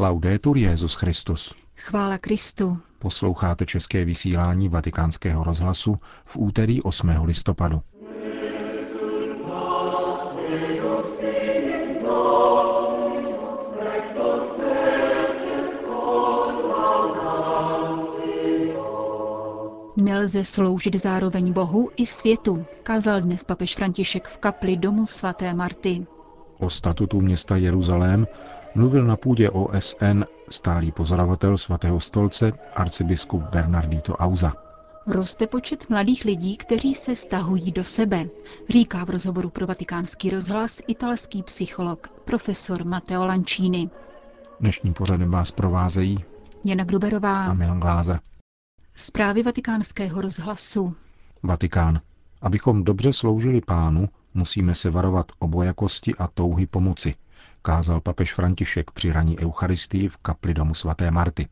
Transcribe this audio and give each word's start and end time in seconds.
Laudetur 0.00 0.56
Jezus 0.56 0.94
Christus. 0.94 1.54
Chvála 1.76 2.18
Kristu. 2.18 2.78
Posloucháte 2.98 3.66
české 3.66 4.04
vysílání 4.04 4.68
Vatikánského 4.68 5.44
rozhlasu 5.44 5.96
v 6.24 6.36
úterý 6.36 6.82
8. 6.82 7.08
listopadu. 7.24 7.82
Nelze 19.96 20.44
sloužit 20.44 20.94
zároveň 20.94 21.52
Bohu 21.52 21.90
i 21.96 22.06
světu, 22.06 22.64
kázal 22.82 23.20
dnes 23.20 23.44
papež 23.44 23.74
František 23.74 24.28
v 24.28 24.38
kapli 24.38 24.76
domu 24.76 25.06
svaté 25.06 25.54
Marty. 25.54 26.06
O 26.58 26.70
statutu 26.70 27.20
města 27.20 27.56
Jeruzalém 27.56 28.26
mluvil 28.74 29.04
na 29.04 29.16
půdě 29.16 29.50
OSN 29.50 30.24
stálý 30.50 30.92
pozorovatel 30.92 31.58
svatého 31.58 32.00
stolce 32.00 32.52
arcibiskup 32.74 33.42
Bernardito 33.42 34.16
Auza. 34.16 34.52
Roste 35.06 35.46
počet 35.46 35.90
mladých 35.90 36.24
lidí, 36.24 36.56
kteří 36.56 36.94
se 36.94 37.16
stahují 37.16 37.72
do 37.72 37.84
sebe, 37.84 38.26
říká 38.68 39.04
v 39.04 39.10
rozhovoru 39.10 39.50
pro 39.50 39.66
vatikánský 39.66 40.30
rozhlas 40.30 40.80
italský 40.86 41.42
psycholog 41.42 42.08
profesor 42.24 42.84
Matteo 42.84 43.26
Lancini. 43.26 43.90
Dnešním 44.60 44.94
pořadem 44.94 45.30
vás 45.30 45.50
provázejí 45.50 46.24
Jana 46.64 46.84
Gruberová 46.84 47.44
a 47.44 47.54
Milan 47.54 47.80
Glázer. 47.80 48.20
Zprávy 48.94 49.42
vatikánského 49.42 50.20
rozhlasu. 50.20 50.94
Vatikán. 51.42 52.00
Abychom 52.42 52.84
dobře 52.84 53.12
sloužili 53.12 53.60
pánu, 53.60 54.08
musíme 54.38 54.74
se 54.74 54.90
varovat 54.90 55.26
obojakosti 55.38 56.14
a 56.14 56.26
touhy 56.26 56.66
pomoci, 56.66 57.14
kázal 57.62 58.00
papež 58.00 58.34
František 58.34 58.90
při 58.90 59.12
raní 59.12 59.38
Eucharistii 59.38 60.08
v 60.08 60.16
kapli 60.16 60.54
domu 60.54 60.74
svaté 60.74 61.10
Marty. 61.10 61.48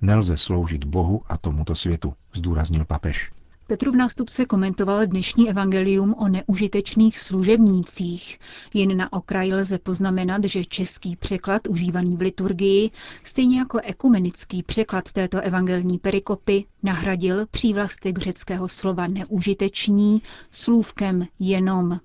Nelze 0.00 0.36
sloužit 0.36 0.84
Bohu 0.84 1.22
a 1.26 1.38
tomuto 1.38 1.74
světu, 1.74 2.14
zdůraznil 2.34 2.84
papež. 2.84 3.30
Petrův 3.66 3.94
nástupce 3.94 4.44
komentoval 4.44 5.06
dnešní 5.06 5.50
evangelium 5.50 6.14
o 6.18 6.28
neužitečných 6.28 7.18
služebnících. 7.18 8.38
Jen 8.74 8.96
na 8.96 9.12
okraj 9.12 9.52
lze 9.52 9.78
poznamenat, 9.78 10.44
že 10.44 10.64
český 10.64 11.16
překlad 11.16 11.68
užívaný 11.68 12.16
v 12.16 12.20
liturgii, 12.20 12.90
stejně 13.24 13.58
jako 13.58 13.78
ekumenický 13.84 14.62
překlad 14.62 15.12
této 15.12 15.40
evangelní 15.40 15.98
perikopy, 15.98 16.64
nahradil 16.82 17.46
přívlastek 17.50 18.18
řeckého 18.18 18.68
slova 18.68 19.06
neužitečný 19.06 20.22
slůvkem 20.50 21.26
jenom. 21.38 22.00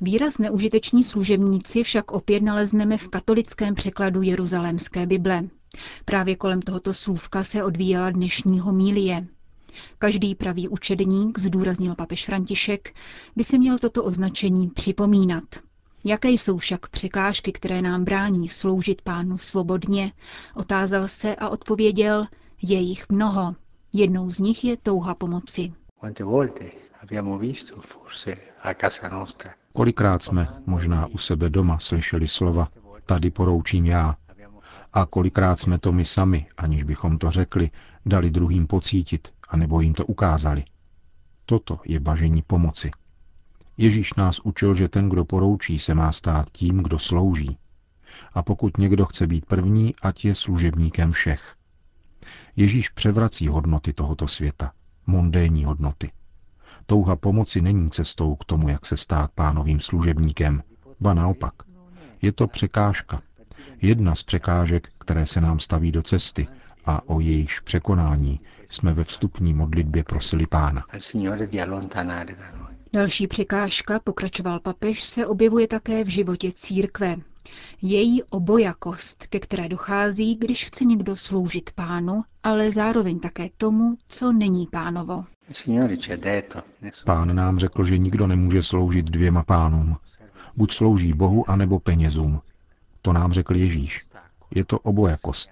Výraz 0.00 0.38
neužiteční 0.38 1.04
služebníci 1.04 1.82
však 1.82 2.10
opět 2.12 2.42
nalezneme 2.42 2.98
v 2.98 3.08
katolickém 3.08 3.74
překladu 3.74 4.22
Jeruzalémské 4.22 5.06
Bible. 5.06 5.42
Právě 6.04 6.36
kolem 6.36 6.62
tohoto 6.62 6.94
slůvka 6.94 7.44
se 7.44 7.64
odvíjela 7.64 8.10
dnešní 8.10 8.60
homílie. 8.60 9.26
Každý 9.98 10.34
pravý 10.34 10.68
učedník, 10.68 11.38
zdůraznil 11.38 11.94
papež 11.94 12.24
František, 12.26 12.94
by 13.36 13.44
se 13.44 13.58
měl 13.58 13.78
toto 13.78 14.04
označení 14.04 14.68
připomínat. 14.68 15.44
Jaké 16.04 16.28
jsou 16.30 16.58
však 16.58 16.88
překážky, 16.88 17.52
které 17.52 17.82
nám 17.82 18.04
brání 18.04 18.48
sloužit 18.48 19.02
pánu 19.02 19.38
svobodně? 19.38 20.12
Otázal 20.54 21.08
se 21.08 21.36
a 21.36 21.48
odpověděl, 21.48 22.24
je 22.62 22.78
jich 22.78 23.04
mnoho. 23.08 23.54
Jednou 23.92 24.30
z 24.30 24.38
nich 24.38 24.64
je 24.64 24.76
touha 24.76 25.14
pomoci. 25.14 25.72
Kolikrát 29.72 30.22
jsme, 30.22 30.48
možná 30.66 31.06
u 31.06 31.18
sebe 31.18 31.50
doma, 31.50 31.78
slyšeli 31.78 32.28
slova, 32.28 32.68
tady 33.06 33.30
poroučím 33.30 33.86
já. 33.86 34.16
A 34.92 35.06
kolikrát 35.06 35.60
jsme 35.60 35.78
to 35.78 35.92
my 35.92 36.04
sami, 36.04 36.46
aniž 36.56 36.82
bychom 36.82 37.18
to 37.18 37.30
řekli, 37.30 37.70
dali 38.06 38.30
druhým 38.30 38.66
pocítit, 38.66 39.28
anebo 39.48 39.80
jim 39.80 39.94
to 39.94 40.06
ukázali. 40.06 40.64
Toto 41.46 41.80
je 41.84 42.00
bažení 42.00 42.42
pomoci. 42.42 42.90
Ježíš 43.76 44.14
nás 44.14 44.40
učil, 44.40 44.74
že 44.74 44.88
ten, 44.88 45.08
kdo 45.08 45.24
poroučí, 45.24 45.78
se 45.78 45.94
má 45.94 46.12
stát 46.12 46.50
tím, 46.52 46.82
kdo 46.82 46.98
slouží. 46.98 47.58
A 48.32 48.42
pokud 48.42 48.78
někdo 48.78 49.06
chce 49.06 49.26
být 49.26 49.46
první, 49.46 49.94
ať 50.02 50.24
je 50.24 50.34
služebníkem 50.34 51.12
všech. 51.12 51.54
Ježíš 52.56 52.88
převrací 52.88 53.48
hodnoty 53.48 53.92
tohoto 53.92 54.28
světa, 54.28 54.72
mondénní 55.06 55.64
hodnoty. 55.64 56.10
Touha 56.90 57.16
pomoci 57.16 57.60
není 57.60 57.90
cestou 57.90 58.34
k 58.36 58.44
tomu, 58.44 58.68
jak 58.68 58.86
se 58.86 58.96
stát 58.96 59.30
pánovým 59.34 59.80
služebníkem, 59.80 60.62
ba 61.00 61.14
naopak. 61.14 61.54
Je 62.22 62.32
to 62.32 62.46
překážka. 62.46 63.22
Jedna 63.82 64.14
z 64.14 64.22
překážek, 64.22 64.88
které 64.98 65.26
se 65.26 65.40
nám 65.40 65.58
staví 65.60 65.92
do 65.92 66.02
cesty 66.02 66.48
a 66.86 67.08
o 67.08 67.20
jejichž 67.20 67.60
překonání 67.60 68.40
jsme 68.68 68.94
ve 68.94 69.04
vstupní 69.04 69.54
modlitbě 69.54 70.04
prosili 70.04 70.46
pána. 70.46 70.84
Další 72.92 73.26
překážka, 73.26 74.00
pokračoval 74.00 74.60
papež, 74.60 75.02
se 75.02 75.26
objevuje 75.26 75.68
také 75.68 76.04
v 76.04 76.08
životě 76.08 76.52
církve. 76.52 77.16
Její 77.82 78.22
obojakost, 78.22 79.26
ke 79.26 79.40
které 79.40 79.68
dochází, 79.68 80.36
když 80.36 80.64
chce 80.64 80.84
někdo 80.84 81.16
sloužit 81.16 81.70
pánu, 81.72 82.22
ale 82.42 82.72
zároveň 82.72 83.20
také 83.20 83.48
tomu, 83.56 83.96
co 84.08 84.32
není 84.32 84.66
pánovo. 84.66 85.24
Pán 87.04 87.36
nám 87.36 87.58
řekl, 87.58 87.84
že 87.84 87.98
nikdo 87.98 88.26
nemůže 88.26 88.62
sloužit 88.62 89.10
dvěma 89.10 89.42
pánům. 89.42 89.96
Buď 90.56 90.72
slouží 90.72 91.12
Bohu, 91.12 91.50
anebo 91.50 91.80
penězům. 91.80 92.40
To 93.02 93.12
nám 93.12 93.32
řekl 93.32 93.56
Ježíš. 93.56 94.06
Je 94.50 94.64
to 94.64 94.78
obojakost. 94.78 95.50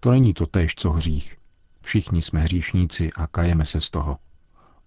To 0.00 0.10
není 0.10 0.34
to 0.34 0.46
též, 0.46 0.74
co 0.74 0.90
hřích. 0.90 1.36
Všichni 1.82 2.22
jsme 2.22 2.40
hříšníci 2.40 3.12
a 3.12 3.26
kajeme 3.26 3.66
se 3.66 3.80
z 3.80 3.90
toho. 3.90 4.18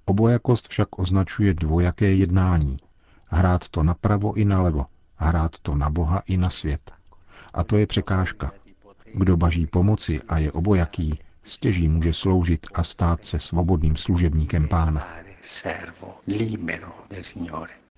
Obojakost 0.06 0.68
však 0.68 1.00
označuje 1.00 1.54
dvojaké 1.54 2.14
jednání. 2.14 2.78
Hrát 3.28 3.68
to 3.68 3.84
napravo 3.84 4.34
i 4.34 4.46
nalevo, 4.46 4.86
hrát 5.16 5.60
to 5.62 5.76
na 5.76 5.90
Boha 5.90 6.22
i 6.26 6.38
na 6.38 6.50
svět. 6.50 6.92
A 7.54 7.64
to 7.64 7.78
je 7.78 7.88
překážka. 7.88 8.52
Kdo 9.14 9.38
baží 9.38 9.68
pomoci 9.68 10.22
a 10.22 10.38
je 10.38 10.52
obojaký, 10.52 11.20
stěží 11.48 11.88
může 11.88 12.14
sloužit 12.14 12.68
a 12.74 12.84
stát 12.84 13.26
se 13.26 13.40
svobodným 13.40 13.96
služebníkem 13.96 14.68
pána. 14.68 15.08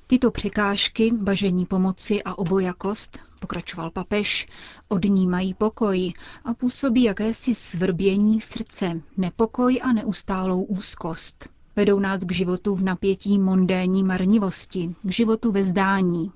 Tyto 0.07 0.31
překážky, 0.31 1.11
bažení 1.11 1.65
pomoci 1.65 2.23
a 2.23 2.37
obojakost, 2.37 3.19
pokračoval 3.39 3.91
papež, 3.91 4.47
odnímají 4.87 5.53
pokoj 5.53 6.13
a 6.45 6.53
působí 6.53 7.03
jakési 7.03 7.55
svrbění 7.55 8.41
srdce, 8.41 9.01
nepokoj 9.17 9.79
a 9.83 9.93
neustálou 9.93 10.61
úzkost. 10.61 11.49
Vedou 11.75 11.99
nás 11.99 12.23
k 12.23 12.31
životu 12.31 12.75
v 12.75 12.81
napětí 12.81 13.39
mondénní 13.39 14.03
marnivosti, 14.03 14.95
k 15.03 15.11
životu 15.11 15.51
ve 15.51 15.63
zdání. 15.63 16.31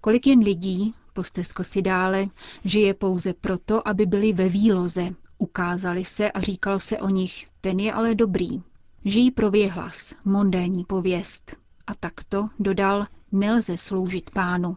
Kolik 0.00 0.26
jen 0.26 0.38
lidí, 0.38 0.94
posteskl 1.12 1.64
si 1.64 1.82
dále, 1.82 2.26
žije 2.64 2.94
pouze 2.94 3.34
proto, 3.34 3.88
aby 3.88 4.06
byli 4.06 4.32
ve 4.32 4.48
výloze, 4.48 5.10
ukázali 5.44 6.04
se 6.04 6.30
a 6.30 6.40
říkalo 6.40 6.80
se 6.80 6.98
o 6.98 7.08
nich, 7.08 7.46
ten 7.60 7.80
je 7.80 7.92
ale 7.92 8.14
dobrý. 8.14 8.62
Žijí 9.04 9.30
pro 9.30 9.50
věhlas, 9.50 10.14
mondénní 10.24 10.84
pověst. 10.84 11.56
A 11.86 11.94
takto, 11.94 12.48
dodal, 12.58 13.06
nelze 13.32 13.76
sloužit 13.76 14.30
pánu. 14.30 14.76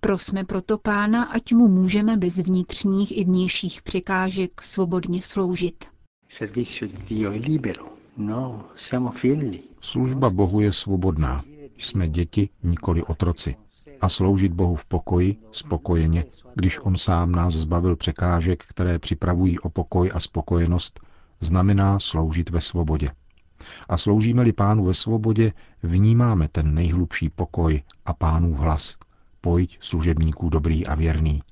Prosme 0.00 0.44
proto 0.44 0.78
pána, 0.78 1.24
ať 1.24 1.52
mu 1.52 1.68
můžeme 1.68 2.16
bez 2.16 2.38
vnitřních 2.38 3.18
i 3.18 3.24
vnějších 3.24 3.82
překážek 3.82 4.62
svobodně 4.62 5.22
sloužit. 5.22 5.84
No, 8.16 8.64
Služba 9.80 10.30
Bohu 10.30 10.60
je 10.60 10.72
svobodná. 10.72 11.44
Jsme 11.78 12.08
děti, 12.08 12.48
nikoli 12.62 13.02
otroci. 13.02 13.56
A 14.00 14.08
sloužit 14.08 14.52
Bohu 14.52 14.74
v 14.74 14.84
pokoji, 14.84 15.36
spokojeně, 15.52 16.24
když 16.54 16.78
On 16.82 16.96
sám 16.96 17.32
nás 17.32 17.54
zbavil 17.54 17.96
překážek, 17.96 18.64
které 18.64 18.98
připravují 18.98 19.58
o 19.58 19.68
pokoj 19.68 20.10
a 20.14 20.20
spokojenost, 20.20 21.00
znamená 21.40 21.98
sloužit 21.98 22.50
ve 22.50 22.60
svobodě. 22.60 23.10
A 23.88 23.96
sloužíme-li 23.96 24.52
pánu 24.52 24.84
ve 24.84 24.94
svobodě, 24.94 25.52
vnímáme 25.82 26.48
ten 26.48 26.74
nejhlubší 26.74 27.30
pokoj 27.30 27.82
a 28.06 28.12
pánův 28.12 28.58
hlas. 28.58 28.96
Pojď, 29.40 29.78
služebníků 29.80 30.48
dobrý 30.48 30.86
a 30.86 30.94
věrný. 30.94 31.42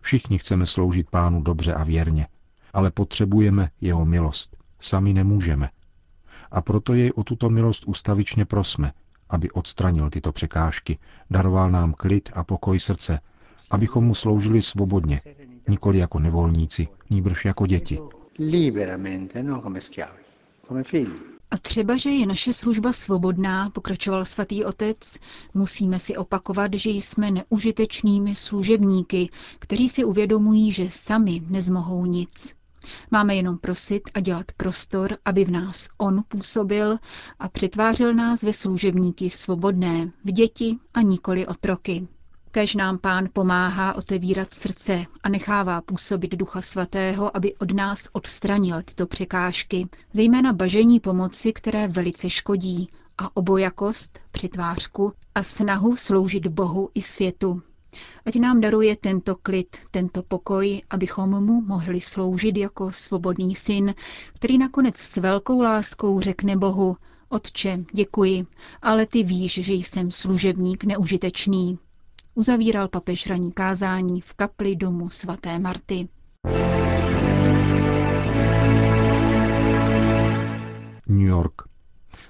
Všichni 0.00 0.38
chceme 0.38 0.66
sloužit 0.66 1.10
pánu 1.10 1.42
dobře 1.42 1.74
a 1.74 1.84
věrně, 1.84 2.26
ale 2.72 2.90
potřebujeme 2.90 3.70
jeho 3.80 4.04
milost. 4.04 4.56
Sami 4.80 5.12
nemůžeme. 5.12 5.70
A 6.50 6.60
proto 6.60 6.94
jej 6.94 7.12
o 7.14 7.24
tuto 7.24 7.50
milost 7.50 7.84
ustavičně 7.86 8.44
prosme, 8.44 8.92
aby 9.28 9.50
odstranil 9.50 10.10
tyto 10.10 10.32
překážky, 10.32 10.98
daroval 11.30 11.70
nám 11.70 11.92
klid 11.92 12.30
a 12.32 12.44
pokoj 12.44 12.80
srdce, 12.80 13.20
abychom 13.70 14.04
mu 14.04 14.14
sloužili 14.14 14.62
svobodně, 14.62 15.20
nikoli 15.68 15.98
jako 15.98 16.18
nevolníci, 16.18 16.88
nýbrž 17.10 17.44
jako 17.44 17.66
děti. 17.66 17.98
A 21.50 21.56
A 21.56 21.58
třeba, 21.58 21.96
že 21.96 22.10
je 22.10 22.26
naše 22.26 22.52
služba 22.52 22.92
svobodná, 22.92 23.70
pokračoval 23.70 24.24
svatý 24.24 24.64
otec, 24.64 25.18
musíme 25.54 25.98
si 25.98 26.16
opakovat, 26.16 26.74
že 26.74 26.90
jsme 26.90 27.30
neužitečnými 27.30 28.34
služebníky, 28.34 29.30
kteří 29.58 29.88
si 29.88 30.04
uvědomují, 30.04 30.72
že 30.72 30.90
sami 30.90 31.42
nezmohou 31.48 32.06
nic. 32.06 32.54
Máme 33.10 33.34
jenom 33.34 33.58
prosit 33.58 34.02
a 34.14 34.20
dělat 34.20 34.46
prostor, 34.56 35.16
aby 35.24 35.44
v 35.44 35.50
nás 35.50 35.88
On 35.98 36.22
působil 36.28 36.98
a 37.38 37.48
přetvářel 37.48 38.14
nás 38.14 38.42
ve 38.42 38.52
služebníky 38.52 39.30
svobodné, 39.30 40.12
v 40.24 40.32
děti 40.32 40.76
a 40.94 41.02
nikoli 41.02 41.46
otroky. 41.46 42.08
Kež 42.50 42.74
nám 42.74 42.98
pán 42.98 43.28
pomáhá 43.32 43.94
otevírat 43.94 44.54
srdce 44.54 45.04
a 45.22 45.28
nechává 45.28 45.80
působit 45.80 46.34
Ducha 46.36 46.62
Svatého, 46.62 47.36
aby 47.36 47.56
od 47.56 47.72
nás 47.72 48.08
odstranil 48.12 48.82
tyto 48.82 49.06
překážky, 49.06 49.88
zejména 50.12 50.52
bažení 50.52 51.00
pomoci, 51.00 51.52
které 51.52 51.88
velice 51.88 52.30
škodí, 52.30 52.88
a 53.18 53.36
obojakost, 53.36 54.20
přitvářku 54.30 55.12
a 55.34 55.42
snahu 55.42 55.96
sloužit 55.96 56.46
Bohu 56.46 56.90
i 56.94 57.02
světu. 57.02 57.62
Ať 58.26 58.34
nám 58.36 58.60
daruje 58.60 58.96
tento 58.96 59.34
klid, 59.34 59.76
tento 59.90 60.22
pokoj, 60.22 60.80
abychom 60.90 61.44
mu 61.44 61.60
mohli 61.60 62.00
sloužit 62.00 62.56
jako 62.56 62.90
svobodný 62.90 63.54
syn, 63.54 63.94
který 64.34 64.58
nakonec 64.58 64.96
s 64.96 65.16
velkou 65.16 65.60
láskou 65.62 66.20
řekne 66.20 66.56
Bohu, 66.56 66.96
Otče, 67.28 67.84
děkuji, 67.92 68.46
ale 68.82 69.06
ty 69.06 69.22
víš, 69.22 69.52
že 69.52 69.74
jsem 69.74 70.10
služebník 70.10 70.84
neužitečný. 70.84 71.78
Uzavíral 72.34 72.88
papež 72.88 73.26
raní 73.26 73.52
kázání 73.52 74.20
v 74.20 74.34
kapli 74.34 74.76
domu 74.76 75.08
svaté 75.08 75.58
Marty. 75.58 76.08
New 81.08 81.26
York. 81.26 81.75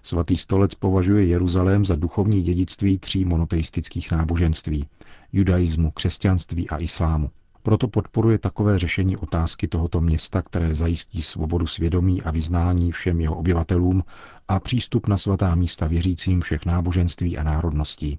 Svatý 0.07 0.37
stolec 0.37 0.75
považuje 0.75 1.27
Jeruzalém 1.27 1.85
za 1.85 1.97
duchovní 1.97 2.43
dědictví 2.43 2.99
tří 2.99 3.25
monoteistických 3.25 4.13
náboženství 4.13 4.87
judaismu, 5.33 5.91
křesťanství 5.91 6.71
a 6.71 6.77
islámu. 6.79 7.31
Proto 7.63 7.89
podporuje 7.89 8.39
takové 8.39 8.79
řešení 8.79 9.17
otázky 9.17 9.69
tohoto 9.69 10.01
města, 10.01 10.43
které 10.43 10.75
zajistí 10.75 11.23
svobodu 11.23 11.67
svědomí 11.67 12.23
a 12.23 12.31
vyznání 12.31 12.93
všem 12.93 13.21
jeho 13.21 13.37
obyvatelům 13.37 14.05
a 14.49 14.61
přístup 14.61 15.09
na 15.09 15.17
svatá 15.17 15.55
místa 15.55 15.87
věřícím 15.87 16.41
všech 16.41 16.67
náboženství 16.67 17.39
a 17.39 17.43
národností. 17.43 18.19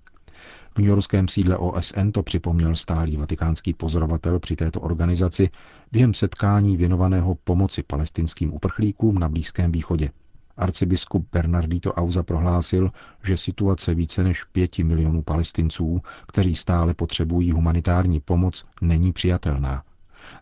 V 0.77 0.79
Yorkském 0.79 1.27
sídle 1.27 1.57
OSN 1.57 2.11
to 2.11 2.23
připomněl 2.23 2.75
stálý 2.75 3.17
vatikánský 3.17 3.73
pozorovatel 3.73 4.39
při 4.39 4.55
této 4.55 4.81
organizaci 4.81 5.49
během 5.91 6.13
setkání 6.13 6.77
věnovaného 6.77 7.35
pomoci 7.35 7.83
palestinským 7.83 8.53
uprchlíkům 8.53 9.19
na 9.19 9.29
Blízkém 9.29 9.71
východě. 9.71 10.09
Arcibiskup 10.57 11.27
Bernardito 11.31 11.93
Auza 11.93 12.23
prohlásil, 12.23 12.91
že 13.23 13.37
situace 13.37 13.93
více 13.93 14.23
než 14.23 14.43
pěti 14.43 14.83
milionů 14.83 15.21
palestinců, 15.21 16.01
kteří 16.27 16.55
stále 16.55 16.93
potřebují 16.93 17.51
humanitární 17.51 18.19
pomoc, 18.19 18.65
není 18.81 19.13
přijatelná. 19.13 19.83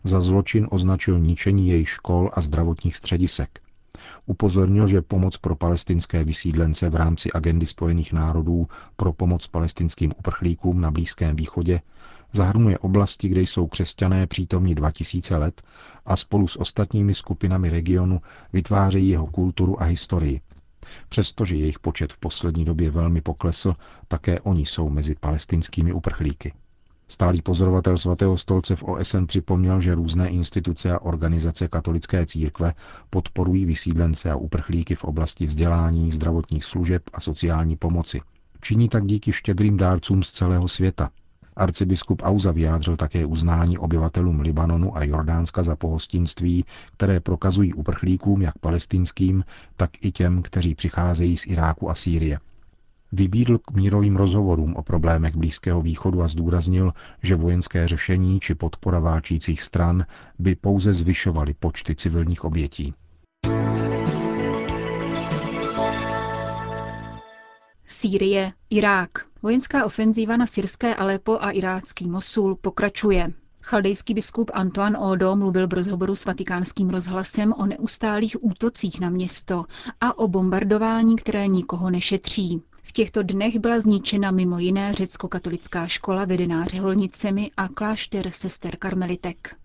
Za 0.04 0.20
zločin 0.20 0.66
označil 0.70 1.18
ničení 1.18 1.68
jejich 1.68 1.88
škol 1.88 2.30
a 2.32 2.40
zdravotních 2.40 2.96
středisek. 2.96 3.60
Upozornil, 4.26 4.86
že 4.86 5.02
pomoc 5.02 5.36
pro 5.36 5.56
palestinské 5.56 6.24
vysídlence 6.24 6.90
v 6.90 6.94
rámci 6.94 7.32
agendy 7.32 7.66
Spojených 7.66 8.12
národů 8.12 8.68
pro 8.96 9.12
pomoc 9.12 9.46
palestinským 9.46 10.12
uprchlíkům 10.18 10.80
na 10.80 10.90
Blízkém 10.90 11.36
východě 11.36 11.80
zahrnuje 12.36 12.78
oblasti, 12.78 13.28
kde 13.28 13.40
jsou 13.40 13.66
křesťané 13.66 14.26
přítomní 14.26 14.74
2000 14.74 15.36
let 15.36 15.62
a 16.06 16.16
spolu 16.16 16.48
s 16.48 16.56
ostatními 16.56 17.14
skupinami 17.14 17.70
regionu 17.70 18.20
vytvářejí 18.52 19.08
jeho 19.08 19.26
kulturu 19.26 19.82
a 19.82 19.84
historii. 19.84 20.40
Přestože 21.08 21.56
jejich 21.56 21.78
počet 21.78 22.12
v 22.12 22.18
poslední 22.18 22.64
době 22.64 22.90
velmi 22.90 23.20
poklesl, 23.20 23.74
také 24.08 24.40
oni 24.40 24.66
jsou 24.66 24.90
mezi 24.90 25.14
palestinskými 25.20 25.92
uprchlíky. 25.92 26.52
Stálý 27.08 27.42
pozorovatel 27.42 27.98
svatého 27.98 28.38
stolce 28.38 28.76
v 28.76 28.82
OSN 28.82 29.24
připomněl, 29.26 29.80
že 29.80 29.94
různé 29.94 30.28
instituce 30.28 30.92
a 30.92 30.98
organizace 31.02 31.68
katolické 31.68 32.26
církve 32.26 32.74
podporují 33.10 33.64
vysídlence 33.64 34.30
a 34.30 34.36
uprchlíky 34.36 34.94
v 34.94 35.04
oblasti 35.04 35.46
vzdělání, 35.46 36.10
zdravotních 36.10 36.64
služeb 36.64 37.02
a 37.12 37.20
sociální 37.20 37.76
pomoci. 37.76 38.20
Činí 38.60 38.88
tak 38.88 39.06
díky 39.06 39.32
štědrým 39.32 39.76
dárcům 39.76 40.22
z 40.22 40.30
celého 40.32 40.68
světa, 40.68 41.10
Arcibiskup 41.56 42.22
Auza 42.24 42.52
vyjádřil 42.52 42.96
také 42.96 43.26
uznání 43.26 43.78
obyvatelům 43.78 44.40
Libanonu 44.40 44.96
a 44.96 45.04
Jordánska 45.04 45.62
za 45.62 45.76
pohostinství, 45.76 46.64
které 46.92 47.20
prokazují 47.20 47.74
uprchlíkům 47.74 48.42
jak 48.42 48.58
palestinským, 48.58 49.44
tak 49.76 49.90
i 50.00 50.12
těm, 50.12 50.42
kteří 50.42 50.74
přicházejí 50.74 51.36
z 51.36 51.46
Iráku 51.46 51.90
a 51.90 51.94
Sýrie. 51.94 52.38
Vybídl 53.12 53.58
k 53.58 53.70
mírovým 53.70 54.16
rozhovorům 54.16 54.74
o 54.76 54.82
problémech 54.82 55.36
Blízkého 55.36 55.82
východu 55.82 56.22
a 56.22 56.28
zdůraznil, 56.28 56.92
že 57.22 57.36
vojenské 57.36 57.88
řešení 57.88 58.40
či 58.40 58.54
podpora 58.54 58.98
válčících 58.98 59.62
stran 59.62 60.04
by 60.38 60.54
pouze 60.54 60.94
zvyšovaly 60.94 61.54
počty 61.54 61.94
civilních 61.94 62.44
obětí. 62.44 62.94
Sýrie, 67.86 68.52
Irák. 68.70 69.10
Vojenská 69.46 69.86
ofenzíva 69.86 70.36
na 70.36 70.46
syrské 70.46 70.94
Alepo 70.94 71.38
a 71.40 71.50
irácký 71.50 72.08
Mosul 72.08 72.56
pokračuje. 72.56 73.32
Chaldejský 73.62 74.14
biskup 74.14 74.50
Antoine 74.54 74.98
Odo 74.98 75.36
mluvil 75.36 75.68
v 75.68 75.72
rozhovoru 75.72 76.14
s 76.14 76.24
vatikánským 76.24 76.90
rozhlasem 76.90 77.52
o 77.52 77.66
neustálých 77.66 78.44
útocích 78.44 79.00
na 79.00 79.10
město 79.10 79.64
a 80.00 80.18
o 80.18 80.28
bombardování, 80.28 81.16
které 81.16 81.46
nikoho 81.46 81.90
nešetří. 81.90 82.62
V 82.82 82.92
těchto 82.92 83.22
dnech 83.22 83.58
byla 83.58 83.80
zničena 83.80 84.30
mimo 84.30 84.58
jiné 84.58 84.92
řecko-katolická 84.92 85.86
škola 85.86 86.24
vedená 86.24 86.64
řeholnicemi 86.64 87.50
a 87.56 87.68
klášter 87.68 88.30
sester 88.30 88.76
karmelitek. 88.76 89.56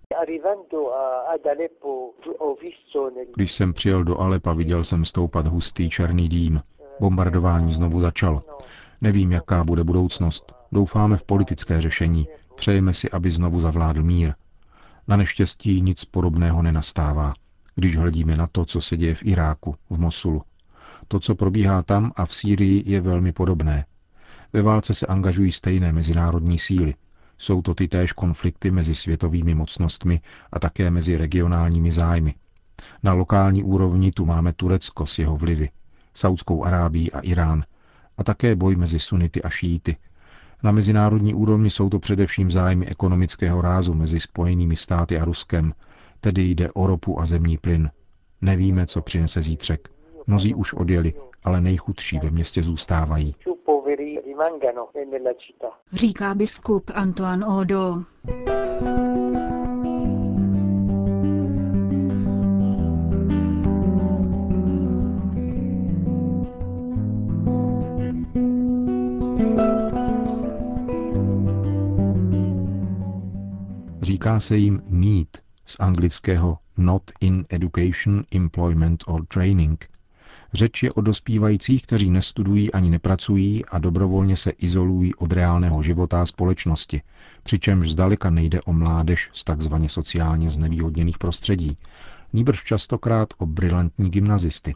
Když 3.36 3.54
jsem 3.54 3.74
přijel 3.74 4.04
do 4.04 4.20
Alepa, 4.20 4.54
viděl 4.54 4.84
jsem 4.84 5.06
stoupat 5.06 5.48
hustý 5.48 5.90
černý 5.90 6.30
dým. 6.30 6.60
Bombardování 7.00 7.72
znovu 7.72 8.02
začalo. 8.02 8.44
Nevím, 9.02 9.32
jaká 9.32 9.64
bude 9.64 9.84
budoucnost. 9.84 10.54
Doufáme 10.72 11.18
v 11.18 11.24
politické 11.24 11.82
řešení. 11.82 12.28
Přejeme 12.56 12.94
si, 12.94 13.12
aby 13.12 13.32
znovu 13.32 13.62
zavládl 13.62 14.04
mír. 14.04 14.34
Na 15.08 15.16
neštěstí 15.16 15.82
nic 15.82 16.06
podobného 16.06 16.62
nenastává, 16.62 17.34
když 17.76 17.98
hledíme 17.98 18.36
na 18.36 18.48
to, 18.48 18.66
co 18.66 18.82
se 18.82 18.98
děje 18.98 19.16
v 19.16 19.26
Iráku, 19.26 19.76
v 19.90 20.00
Mosulu. 20.00 20.42
To, 21.08 21.20
co 21.20 21.36
probíhá 21.36 21.84
tam 21.84 22.12
a 22.16 22.26
v 22.26 22.34
Sýrii, 22.34 22.84
je 22.86 23.02
velmi 23.02 23.32
podobné. 23.32 23.86
Ve 24.54 24.62
válce 24.62 24.94
se 24.94 25.08
angažují 25.08 25.52
stejné 25.52 25.92
mezinárodní 25.92 26.60
síly. 26.60 26.96
Jsou 27.38 27.62
to 27.62 27.76
ty 27.76 27.88
též 27.88 28.14
konflikty 28.14 28.72
mezi 28.72 28.96
světovými 28.96 29.56
mocnostmi 29.56 30.22
a 30.52 30.60
také 30.60 30.92
mezi 30.92 31.18
regionálními 31.18 31.92
zájmy. 31.92 32.34
Na 33.04 33.14
lokální 33.14 33.64
úrovni 33.64 34.12
tu 34.12 34.26
máme 34.26 34.54
Turecko 34.54 35.06
s 35.06 35.20
jeho 35.20 35.38
vlivy, 35.38 35.70
Saudskou 36.14 36.64
Arábii 36.64 37.12
a 37.12 37.20
Irán, 37.20 37.64
a 38.22 38.24
také 38.24 38.56
boj 38.56 38.76
mezi 38.76 39.00
sunity 39.00 39.42
a 39.42 39.50
šíty. 39.50 39.98
Na 40.64 40.72
mezinárodní 40.72 41.34
úrovni 41.34 41.70
jsou 41.70 41.90
to 41.90 42.00
především 42.00 42.52
zájmy 42.52 42.86
ekonomického 42.88 43.62
rázu 43.62 43.94
mezi 43.94 44.20
Spojenými 44.20 44.76
státy 44.76 45.18
a 45.20 45.26
Ruskem, 45.26 45.74
tedy 46.20 46.42
jde 46.42 46.72
o 46.72 46.88
ropu 46.88 47.20
a 47.20 47.26
zemní 47.26 47.58
plyn. 47.58 47.90
Nevíme, 48.42 48.86
co 48.86 49.02
přinese 49.02 49.42
zítřek. 49.42 49.90
Mnozí 50.28 50.54
už 50.56 50.74
odjeli, 50.74 51.14
ale 51.44 51.62
nejchudší 51.62 52.20
ve 52.20 52.30
městě 52.30 52.64
zůstávají. 52.64 53.36
Říká 55.94 56.36
biskup 56.36 56.92
Antoine 56.96 57.46
Odo. 57.46 58.04
Říká 74.22 74.40
se 74.40 74.58
jim 74.58 74.82
mít 74.88 75.38
z 75.66 75.76
anglického 75.80 76.58
not 76.78 77.12
in 77.22 77.46
education, 77.50 78.24
employment 78.36 79.04
or 79.08 79.26
training. 79.26 79.90
Řeč 80.54 80.84
je 80.84 80.92
o 80.92 81.02
dospívajících, 81.02 81.84
kteří 81.84 82.10
nestudují 82.10 82.72
ani 82.72 82.90
nepracují 82.90 83.66
a 83.66 83.80
dobrovolně 83.80 84.38
se 84.38 84.50
izolují 84.50 85.16
od 85.16 85.34
reálného 85.34 85.84
života 85.84 86.22
a 86.22 86.26
společnosti, 86.26 87.02
přičemž 87.44 87.92
zdaleka 87.92 88.30
nejde 88.30 88.62
o 88.62 88.74
mládež 88.74 89.30
z 89.34 89.44
takzvaně 89.44 89.90
sociálně 89.90 90.50
znevýhodněných 90.50 91.18
prostředí, 91.18 91.78
níbrž 92.34 92.64
častokrát 92.64 93.30
o 93.38 93.46
brilantní 93.46 94.10
gymnazisty. 94.10 94.76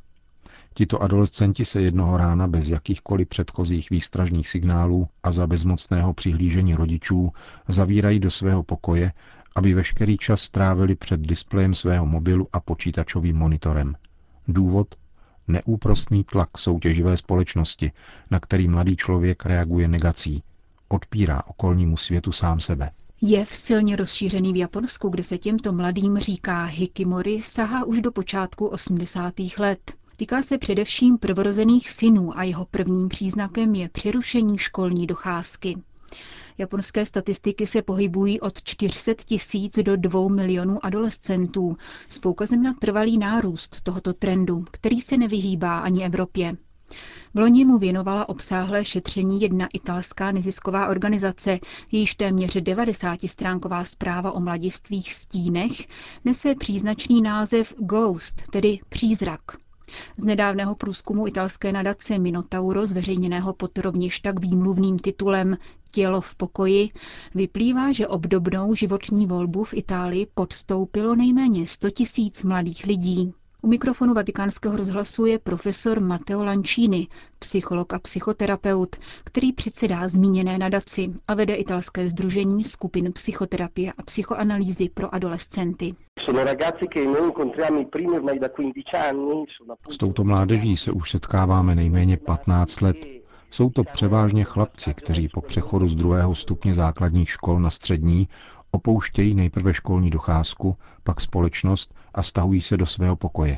Tito 0.77 1.03
adolescenti 1.03 1.65
se 1.65 1.82
jednoho 1.82 2.17
rána 2.17 2.48
bez 2.48 2.67
jakýchkoliv 2.67 3.27
předchozích 3.27 3.89
výstražných 3.89 4.50
signálů 4.50 5.08
a 5.24 5.32
za 5.32 5.48
bezmocného 5.48 6.13
přihlížení 6.13 6.75
rodičů 6.75 7.32
zavírají 7.67 8.20
do 8.20 8.32
svého 8.32 8.63
pokoje, 8.63 9.12
aby 9.55 9.74
veškerý 9.74 10.17
čas 10.17 10.41
strávili 10.41 10.96
před 10.96 11.22
displejem 11.22 11.74
svého 11.74 12.05
mobilu 12.05 12.48
a 12.53 12.60
počítačovým 12.60 13.38
monitorem. 13.38 13.96
Důvod? 14.48 14.96
Neúprostný 15.48 16.24
tlak 16.24 16.58
soutěživé 16.58 17.17
společnosti, 17.17 17.91
na 18.32 18.39
který 18.39 18.67
mladý 18.67 18.96
člověk 18.96 19.46
reaguje 19.46 19.88
negací, 19.88 20.44
odpírá 20.88 21.44
okolnímu 21.48 21.98
světu 21.98 22.32
sám 22.32 22.60
sebe. 22.60 22.91
Jev 23.22 23.55
silně 23.55 23.96
rozšířený 23.96 24.53
v 24.53 24.55
Japonsku, 24.55 25.10
kde 25.10 25.24
se 25.24 25.38
těmto 25.38 25.74
mladým 25.74 26.17
říká 26.17 26.63
hikimori, 26.63 27.41
sahá 27.41 27.86
už 27.86 28.01
do 28.01 28.12
počátku 28.12 28.67
80. 28.67 29.34
let. 29.58 29.94
Týká 30.17 30.41
se 30.43 30.57
především 30.57 31.17
prvorozených 31.17 31.89
synů 31.89 32.38
a 32.38 32.43
jeho 32.43 32.65
prvním 32.65 33.10
příznakem 33.10 33.75
je 33.75 33.89
přerušení 33.89 34.57
školní 34.57 35.07
docházky. 35.07 35.77
Japonské 36.57 37.05
statistiky 37.05 37.67
se 37.67 37.81
pohybují 37.81 38.39
od 38.41 38.63
400 38.63 39.13
tisíc 39.25 39.79
do 39.79 39.95
2 39.98 40.27
milionů 40.29 40.86
adolescentů 40.86 41.77
s 42.10 42.19
poukazem 42.19 42.63
na 42.63 42.74
trvalý 42.74 43.17
nárůst 43.17 43.81
tohoto 43.81 44.13
trendu, 44.13 44.65
který 44.72 45.01
se 45.01 45.17
nevyhýbá 45.17 45.79
ani 45.79 46.05
Evropě. 46.05 46.57
V 47.34 47.39
loni 47.39 47.65
mu 47.65 47.77
věnovala 47.77 48.29
obsáhlé 48.29 48.86
šetření 48.86 49.41
jedna 49.41 49.67
italská 49.74 50.31
nezisková 50.31 50.88
organizace, 50.88 51.60
jejíž 51.91 52.15
téměř 52.15 52.55
90-stránková 52.55 53.84
zpráva 53.84 54.31
o 54.31 54.39
mladistvých 54.39 55.13
stínech 55.13 55.88
nese 56.25 56.55
příznačný 56.55 57.22
název 57.22 57.74
Ghost, 57.79 58.41
tedy 58.51 58.79
přízrak. 58.89 59.41
Z 60.18 60.24
nedávného 60.24 60.75
průzkumu 60.75 61.27
italské 61.27 61.72
nadace 61.72 62.20
Minotauro, 62.20 62.86
zveřejněného 62.86 63.54
pod 63.54 63.77
rovněž 63.77 64.20
tak 64.20 64.39
výmluvným 64.39 65.00
titulem 65.00 65.58
Tělo 65.92 66.22
v 66.22 66.36
pokoji, 66.36 66.89
vyplývá, 67.36 67.92
že 67.92 68.08
obdobnou 68.08 68.74
životní 68.75 69.25
volbu 69.25 69.63
v 69.63 69.74
Itálii 69.74 70.27
podstoupilo 70.34 71.15
nejméně 71.15 71.68
100 71.68 71.89
tisíc 71.89 72.44
mladých 72.44 72.86
lidí. 72.86 73.34
U 73.65 73.67
mikrofonu 73.67 74.13
vatikánského 74.13 74.77
rozhlasu 74.77 75.25
je 75.25 75.39
profesor 75.39 76.00
Matteo 76.00 76.43
Lancini, 76.43 77.07
psycholog 77.39 77.93
a 77.93 78.00
psychoterapeut, 78.00 78.95
který 79.24 79.53
předsedá 79.53 80.07
zmíněné 80.07 80.57
nadaci 80.57 81.13
a 81.27 81.34
vede 81.36 81.55
italské 81.55 82.07
združení 82.10 82.63
skupin 82.63 83.13
psychoterapie 83.13 83.93
a 83.98 84.03
psychoanalýzy 84.03 84.89
pro 84.89 85.15
adolescenty. 85.15 85.95
S 89.89 89.98
touto 89.98 90.24
mládeží 90.24 90.77
se 90.77 90.91
už 90.91 91.12
setkáváme 91.12 91.75
nejméně 91.75 92.17
15 92.17 92.81
let. 92.81 92.98
Jsou 93.51 93.69
to 93.69 93.84
převážně 93.84 94.43
chlapci, 94.43 94.93
kteří 94.93 95.29
po 95.34 95.41
přechodu 95.41 95.89
z 95.89 95.95
druhého 95.95 96.36
stupně 96.36 96.74
základních 96.74 97.29
škol 97.29 97.60
na 97.60 97.69
střední 97.69 98.27
opouštějí 98.75 99.36
nejprve 99.36 99.74
školní 99.74 100.10
docházku, 100.10 100.77
pak 101.03 101.22
společnost 101.22 101.96
a 102.13 102.24
stahují 102.24 102.62
se 102.62 102.77
do 102.77 102.86
svého 102.86 103.15
pokoje. 103.15 103.58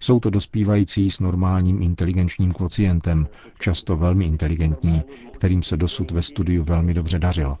Jsou 0.00 0.20
to 0.20 0.30
dospívající 0.30 1.10
s 1.10 1.20
normálním 1.20 1.82
inteligenčním 1.82 2.52
kvocientem, 2.52 3.28
často 3.60 3.96
velmi 3.96 4.24
inteligentní, 4.24 5.02
kterým 5.32 5.62
se 5.62 5.76
dosud 5.76 6.10
ve 6.10 6.22
studiu 6.22 6.64
velmi 6.64 6.94
dobře 6.94 7.18
dařilo. 7.18 7.58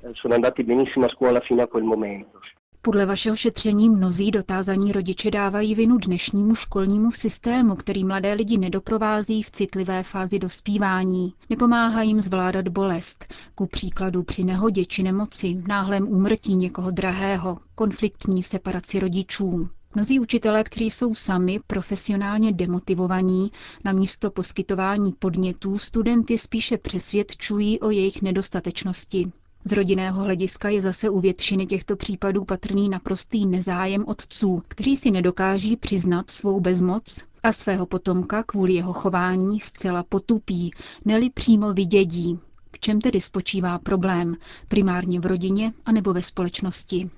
Podle 2.84 3.06
vašeho 3.06 3.36
šetření 3.36 3.88
mnozí 3.88 4.30
dotázaní 4.30 4.92
rodiče 4.92 5.30
dávají 5.30 5.74
vinu 5.74 5.98
dnešnímu 5.98 6.54
školnímu 6.54 7.10
systému, 7.10 7.74
který 7.74 8.04
mladé 8.04 8.32
lidi 8.32 8.58
nedoprovází 8.58 9.42
v 9.42 9.50
citlivé 9.50 10.02
fázi 10.02 10.38
dospívání. 10.38 11.34
Nepomáhá 11.50 12.02
jim 12.02 12.20
zvládat 12.20 12.68
bolest, 12.68 13.26
ku 13.54 13.66
příkladu 13.66 14.22
při 14.22 14.44
nehodě 14.44 14.84
či 14.84 15.02
nemoci, 15.02 15.62
náhlém 15.68 16.08
úmrtí 16.08 16.56
někoho 16.56 16.90
drahého, 16.90 17.58
konfliktní 17.74 18.42
separaci 18.42 19.00
rodičů. 19.00 19.68
Mnozí 19.94 20.20
učitelé, 20.20 20.64
kteří 20.64 20.90
jsou 20.90 21.14
sami 21.14 21.60
profesionálně 21.66 22.52
demotivovaní, 22.52 23.50
na 23.84 23.92
místo 23.92 24.30
poskytování 24.30 25.12
podnětů 25.12 25.78
studenty 25.78 26.38
spíše 26.38 26.78
přesvědčují 26.78 27.80
o 27.80 27.90
jejich 27.90 28.22
nedostatečnosti. 28.22 29.32
Z 29.66 29.72
rodinného 29.72 30.22
hlediska 30.22 30.68
je 30.68 30.80
zase 30.80 31.10
u 31.10 31.20
většiny 31.20 31.66
těchto 31.66 31.96
případů 31.96 32.44
patrný 32.44 32.88
naprostý 32.88 33.46
nezájem 33.46 34.04
otců, 34.06 34.62
kteří 34.68 34.96
si 34.96 35.10
nedokáží 35.10 35.76
přiznat 35.76 36.30
svou 36.30 36.60
bezmoc 36.60 37.24
a 37.42 37.52
svého 37.52 37.86
potomka 37.86 38.42
kvůli 38.42 38.72
jeho 38.72 38.92
chování 38.92 39.60
zcela 39.60 40.02
potupí, 40.02 40.70
neli 41.04 41.30
přímo 41.30 41.72
vydědí. 41.72 42.38
V 42.72 42.80
čem 42.80 43.00
tedy 43.00 43.20
spočívá 43.20 43.78
problém? 43.78 44.36
Primárně 44.68 45.20
v 45.20 45.26
rodině 45.26 45.72
anebo 45.86 46.12
ve 46.12 46.22
společnosti? 46.22 47.10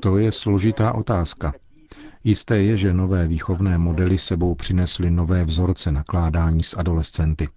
To 0.00 0.18
je 0.18 0.32
složitá 0.32 0.92
otázka. 0.94 1.52
Jisté 2.24 2.58
je, 2.62 2.76
že 2.76 2.92
nové 2.94 3.26
výchovné 3.28 3.78
modely 3.78 4.18
sebou 4.18 4.54
přinesly 4.54 5.10
nové 5.10 5.44
vzorce 5.44 5.92
nakládání 5.92 6.62
s 6.62 6.76
adolescenty. 6.76 7.48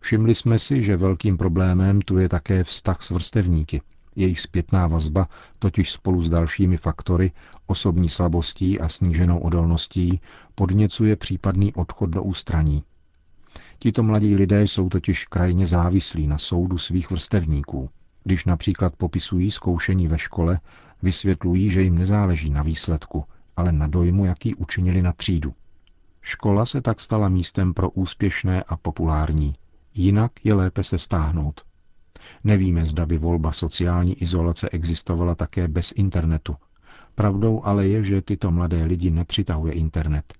Všimli 0.00 0.34
jsme 0.34 0.58
si, 0.58 0.82
že 0.82 0.96
velkým 0.96 1.38
problémem 1.38 2.00
tu 2.00 2.18
je 2.18 2.28
také 2.28 2.64
vztah 2.64 3.02
s 3.02 3.10
vrstevníky. 3.10 3.82
Jejich 4.16 4.40
zpětná 4.40 4.86
vazba 4.86 5.28
totiž 5.58 5.92
spolu 5.92 6.20
s 6.20 6.28
dalšími 6.28 6.76
faktory, 6.76 7.32
osobní 7.66 8.08
slabostí 8.08 8.80
a 8.80 8.88
sníženou 8.88 9.38
odolností, 9.38 10.20
podněcuje 10.54 11.16
případný 11.16 11.74
odchod 11.74 12.10
do 12.10 12.22
ústraní. 12.22 12.82
Tito 13.78 14.02
mladí 14.02 14.34
lidé 14.34 14.62
jsou 14.62 14.88
totiž 14.88 15.24
krajně 15.24 15.66
závislí 15.66 16.26
na 16.26 16.38
soudu 16.38 16.78
svých 16.78 17.10
vrstevníků. 17.10 17.90
Když 18.24 18.44
například 18.44 18.96
popisují 18.96 19.50
zkoušení 19.50 20.08
ve 20.08 20.18
škole, 20.18 20.60
vysvětlují, 21.02 21.70
že 21.70 21.82
jim 21.82 21.98
nezáleží 21.98 22.50
na 22.50 22.62
výsledku, 22.62 23.24
ale 23.56 23.72
na 23.72 23.86
dojmu, 23.86 24.24
jaký 24.24 24.54
učinili 24.54 25.02
na 25.02 25.12
třídu. 25.12 25.54
Škola 26.22 26.66
se 26.66 26.80
tak 26.80 27.00
stala 27.00 27.28
místem 27.28 27.74
pro 27.74 27.90
úspěšné 27.90 28.62
a 28.62 28.76
populární, 28.76 29.54
Jinak 29.98 30.32
je 30.44 30.54
lépe 30.54 30.82
se 30.84 30.98
stáhnout. 30.98 31.60
Nevíme, 32.44 32.86
zda 32.86 33.06
by 33.06 33.18
volba 33.18 33.52
sociální 33.52 34.22
izolace 34.22 34.68
existovala 34.68 35.34
také 35.34 35.68
bez 35.68 35.92
internetu. 35.96 36.56
Pravdou 37.14 37.64
ale 37.64 37.88
je, 37.88 38.04
že 38.04 38.22
tyto 38.22 38.50
mladé 38.50 38.84
lidi 38.84 39.10
nepřitahuje 39.10 39.72
internet. 39.72 40.34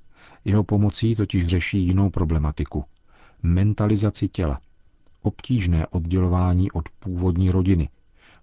Jeho 0.44 0.64
pomocí 0.64 1.14
totiž 1.14 1.46
řeší 1.46 1.86
jinou 1.86 2.10
problematiku. 2.10 2.84
Mentalizaci 3.42 4.28
těla. 4.28 4.60
Obtížné 5.22 5.86
oddělování 5.86 6.70
od 6.70 6.88
původní 6.88 7.50
rodiny. 7.50 7.88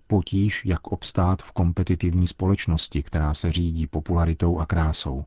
Potíž, 0.08 0.66
jak 0.66 0.88
obstát 0.88 1.42
v 1.42 1.52
kompetitivní 1.52 2.28
společnosti, 2.28 3.04
která 3.04 3.34
se 3.34 3.52
řídí 3.52 3.88
popularitou 3.88 4.60
a 4.60 4.66
krásou. 4.66 5.24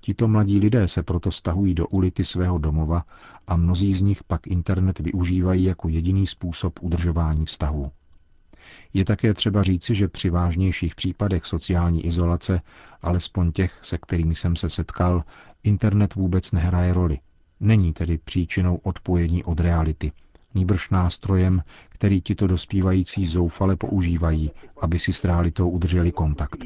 Tito 0.00 0.28
mladí 0.28 0.58
lidé 0.58 0.88
se 0.88 1.02
proto 1.02 1.32
stahují 1.32 1.74
do 1.74 1.86
ulity 1.86 2.24
svého 2.24 2.58
domova 2.58 3.04
a 3.46 3.56
mnozí 3.56 3.94
z 3.94 4.02
nich 4.02 4.24
pak 4.24 4.46
internet 4.46 4.98
využívají 4.98 5.64
jako 5.64 5.88
jediný 5.88 6.26
způsob 6.26 6.78
udržování 6.82 7.46
vztahů. 7.46 7.90
Je 8.94 9.04
také 9.04 9.34
třeba 9.34 9.62
říci, 9.62 9.94
že 9.94 10.08
při 10.08 10.30
vážnějších 10.30 10.94
případech 10.94 11.46
sociální 11.46 12.06
izolace, 12.06 12.60
alespoň 13.02 13.52
těch, 13.52 13.78
se 13.82 13.98
kterými 13.98 14.34
jsem 14.34 14.56
se 14.56 14.68
setkal, 14.68 15.24
internet 15.62 16.14
vůbec 16.14 16.52
nehraje 16.52 16.92
roli. 16.92 17.18
Není 17.60 17.92
tedy 17.92 18.18
příčinou 18.18 18.76
odpojení 18.76 19.44
od 19.44 19.60
reality, 19.60 20.12
nýbrž 20.54 20.90
nástrojem, 20.90 21.62
který 21.88 22.20
tito 22.20 22.46
dospívající 22.46 23.26
zoufale 23.26 23.76
používají, 23.76 24.50
aby 24.80 24.98
si 24.98 25.12
s 25.12 25.24
realitou 25.24 25.70
udrželi 25.70 26.12
kontakt. 26.12 26.64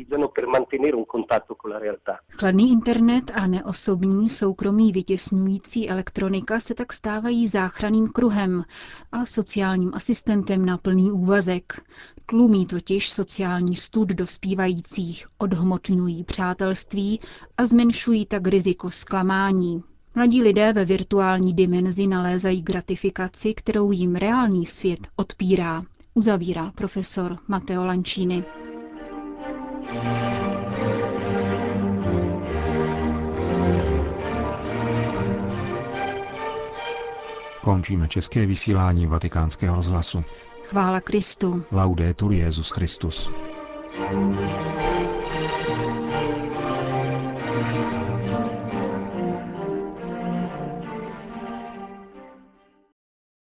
Chladný 2.30 2.72
internet 2.72 3.30
a 3.34 3.46
neosobní 3.46 4.28
soukromí 4.28 4.92
vytěsňující 4.92 5.90
elektronika 5.90 6.60
se 6.60 6.74
tak 6.74 6.92
stávají 6.92 7.48
záchranným 7.48 8.08
kruhem 8.08 8.64
a 9.12 9.26
sociálním 9.26 9.90
asistentem 9.94 10.66
na 10.66 10.78
plný 10.78 11.12
úvazek. 11.12 11.82
Tlumí 12.26 12.66
totiž 12.66 13.12
sociální 13.12 13.76
stud 13.76 14.08
dospívajících, 14.08 15.26
odhmotňují 15.38 16.24
přátelství 16.24 17.20
a 17.56 17.66
zmenšují 17.66 18.26
tak 18.26 18.46
riziko 18.48 18.90
zklamání. 18.90 19.82
Mladí 20.16 20.42
lidé 20.42 20.72
ve 20.72 20.84
virtuální 20.84 21.54
dimenzi 21.54 22.06
nalézají 22.06 22.62
gratifikaci, 22.62 23.54
kterou 23.54 23.92
jim 23.92 24.16
reálný 24.16 24.66
svět 24.66 25.00
odpírá, 25.16 25.82
uzavírá 26.14 26.72
profesor 26.74 27.38
Matteo 27.48 27.84
Lancini. 27.84 28.44
Končíme 37.60 38.08
české 38.08 38.46
vysílání 38.46 39.06
vatikánského 39.06 39.76
rozhlasu. 39.76 40.24
Chvála 40.64 41.00
Kristu. 41.00 41.64
Laudetur 41.72 42.32
Jezus 42.32 42.70
Christus. 42.70 43.30
thank 43.96 44.40
you 44.40 44.73